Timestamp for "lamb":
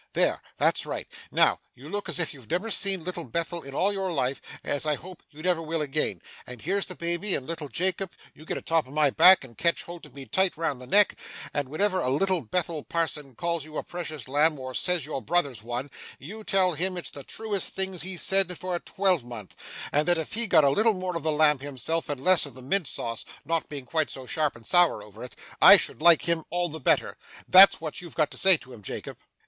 14.27-14.57, 21.31-21.59